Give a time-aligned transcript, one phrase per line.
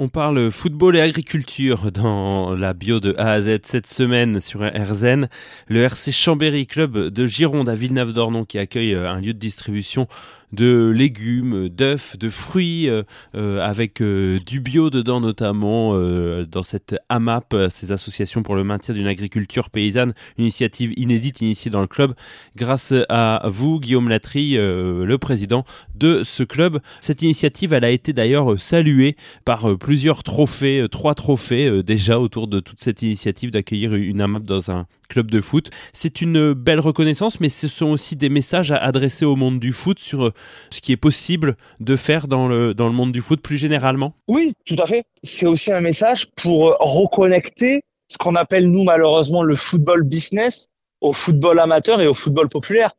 [0.00, 4.60] On parle football et agriculture dans la bio de A à Z cette semaine sur
[4.60, 5.26] RZN.
[5.66, 10.06] Le RC Chambéry, club de Gironde à Villeneuve-d'Ornon qui accueille un lieu de distribution
[10.52, 13.02] de légumes, d'œufs, de fruits, euh,
[13.34, 15.98] euh, avec euh, du bio dedans notamment,
[16.44, 21.80] dans cette AMAP, ces associations pour le maintien d'une agriculture paysanne, initiative inédite initiée dans
[21.80, 22.14] le club,
[22.56, 26.80] grâce à vous, Guillaume Latry, le président de ce club.
[27.00, 32.60] Cette initiative, elle a été d'ailleurs saluée par plusieurs trophées, trois trophées déjà autour de
[32.60, 35.70] toute cette initiative d'accueillir une AMAP dans un club de foot.
[35.94, 39.72] C'est une belle reconnaissance, mais ce sont aussi des messages à adresser au monde du
[39.72, 40.34] foot sur
[40.68, 44.12] ce qui est possible de faire dans le, dans le monde du foot plus généralement
[44.28, 45.04] Oui, tout à fait.
[45.22, 50.66] C'est aussi un message pour reconnecter ce qu'on appelle, nous, malheureusement, le football business
[51.00, 52.94] au football amateur et au football populaire.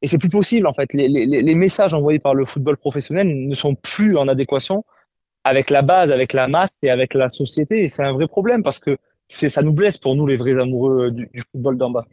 [0.00, 0.94] Et c'est plus possible, en fait.
[0.94, 4.84] Les, les, messages envoyés par le football professionnel ne sont plus en adéquation
[5.44, 7.84] avec la base, avec la masse et avec la société.
[7.84, 8.96] Et c'est un vrai problème parce que
[9.28, 12.04] ça nous blesse pour nous, les vrais amoureux du, du football d'en bas.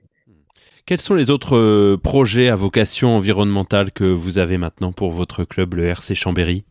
[0.86, 5.44] Quels sont les autres euh, projets à vocation environnementale que vous avez maintenant pour votre
[5.44, 6.64] club, le RC Chambéry?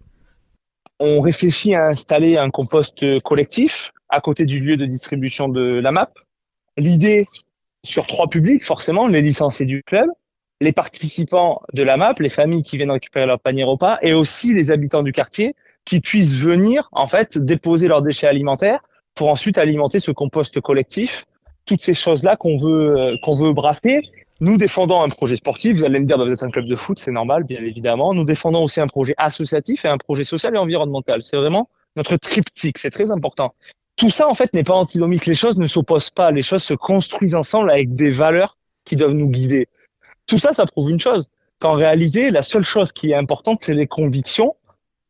[0.98, 5.92] On réfléchit à installer un compost collectif à côté du lieu de distribution de la
[5.92, 6.18] MAP.
[6.78, 7.26] L'idée
[7.84, 10.08] sur trois publics, forcément, les licenciés du club,
[10.62, 14.54] les participants de la MAP, les familles qui viennent récupérer leur panier repas, et aussi
[14.54, 15.54] les habitants du quartier
[15.86, 18.80] qui puissent venir, en fait, déposer leurs déchets alimentaires
[19.14, 21.24] pour ensuite alimenter ce compost collectif
[21.66, 24.00] toutes ces choses-là qu'on veut, euh, qu'on veut brasser.
[24.40, 25.76] Nous défendons un projet sportif.
[25.76, 28.14] Vous allez me dire, bah, vous êtes un club de foot, c'est normal, bien évidemment.
[28.14, 31.22] Nous défendons aussi un projet associatif et un projet social et environnemental.
[31.22, 32.78] C'est vraiment notre triptyque.
[32.78, 33.54] C'est très important.
[33.96, 35.26] Tout ça, en fait, n'est pas antinomique.
[35.26, 36.30] Les choses ne s'opposent pas.
[36.30, 39.68] Les choses se construisent ensemble avec des valeurs qui doivent nous guider.
[40.26, 41.28] Tout ça, ça prouve une chose.
[41.58, 44.54] Qu'en réalité, la seule chose qui est importante, c'est les convictions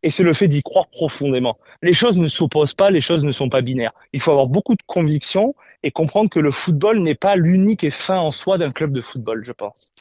[0.03, 1.59] et c'est le fait d'y croire profondément.
[1.83, 3.93] Les choses ne s'opposent pas, les choses ne sont pas binaires.
[4.13, 7.91] Il faut avoir beaucoup de conviction et comprendre que le football n'est pas l'unique et
[7.91, 9.93] fin en soi d'un club de football, je pense.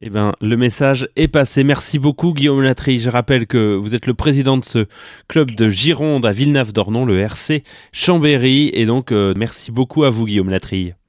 [0.00, 1.64] Eh bien, le message est passé.
[1.64, 3.00] Merci beaucoup, Guillaume Latry.
[3.00, 4.86] Je rappelle que vous êtes le président de ce
[5.26, 8.70] club de Gironde à Villeneuve-d'Ornon, le RC Chambéry.
[8.74, 10.92] Et donc, euh, merci beaucoup à vous, Guillaume Latry.